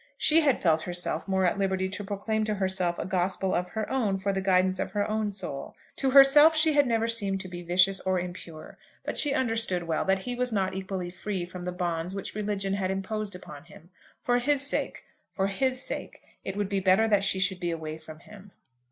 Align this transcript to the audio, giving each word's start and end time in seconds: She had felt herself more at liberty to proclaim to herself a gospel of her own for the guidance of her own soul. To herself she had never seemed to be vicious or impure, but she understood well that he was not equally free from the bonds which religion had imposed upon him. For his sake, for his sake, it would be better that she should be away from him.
She 0.17 0.41
had 0.41 0.57
felt 0.57 0.81
herself 0.81 1.27
more 1.27 1.45
at 1.45 1.59
liberty 1.59 1.87
to 1.89 2.03
proclaim 2.03 2.43
to 2.45 2.55
herself 2.55 2.97
a 2.97 3.05
gospel 3.05 3.53
of 3.53 3.67
her 3.67 3.87
own 3.87 4.17
for 4.17 4.33
the 4.33 4.41
guidance 4.41 4.79
of 4.79 4.93
her 4.93 5.07
own 5.07 5.29
soul. 5.29 5.75
To 5.97 6.09
herself 6.09 6.55
she 6.55 6.73
had 6.73 6.87
never 6.87 7.07
seemed 7.07 7.39
to 7.41 7.47
be 7.47 7.61
vicious 7.61 7.99
or 7.99 8.19
impure, 8.19 8.79
but 9.05 9.15
she 9.15 9.31
understood 9.35 9.83
well 9.83 10.03
that 10.05 10.17
he 10.25 10.33
was 10.33 10.51
not 10.51 10.73
equally 10.73 11.11
free 11.11 11.45
from 11.45 11.65
the 11.65 11.71
bonds 11.71 12.15
which 12.15 12.33
religion 12.33 12.73
had 12.73 12.89
imposed 12.89 13.35
upon 13.35 13.65
him. 13.65 13.91
For 14.23 14.39
his 14.39 14.65
sake, 14.65 15.03
for 15.33 15.45
his 15.45 15.83
sake, 15.83 16.19
it 16.43 16.57
would 16.57 16.67
be 16.67 16.79
better 16.79 17.07
that 17.07 17.23
she 17.23 17.39
should 17.39 17.59
be 17.59 17.69
away 17.69 17.99
from 17.99 18.21
him. 18.21 18.53